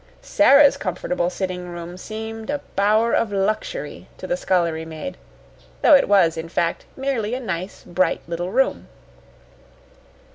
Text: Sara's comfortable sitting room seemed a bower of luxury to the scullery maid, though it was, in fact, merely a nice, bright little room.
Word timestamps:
Sara's 0.23 0.77
comfortable 0.77 1.29
sitting 1.29 1.67
room 1.69 1.95
seemed 1.95 2.49
a 2.49 2.61
bower 2.75 3.13
of 3.13 3.31
luxury 3.31 4.07
to 4.17 4.25
the 4.25 4.35
scullery 4.35 4.83
maid, 4.83 5.15
though 5.83 5.93
it 5.93 6.07
was, 6.09 6.37
in 6.37 6.49
fact, 6.49 6.85
merely 6.97 7.35
a 7.35 7.39
nice, 7.39 7.83
bright 7.83 8.21
little 8.27 8.49
room. 8.51 8.87